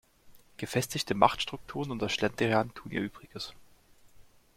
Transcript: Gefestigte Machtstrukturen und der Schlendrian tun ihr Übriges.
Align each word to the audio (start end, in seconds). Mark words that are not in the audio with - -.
Gefestigte 0.57 1.13
Machtstrukturen 1.13 1.91
und 1.91 2.01
der 2.01 2.09
Schlendrian 2.09 2.73
tun 2.73 2.91
ihr 2.91 3.03
Übriges. 3.03 3.53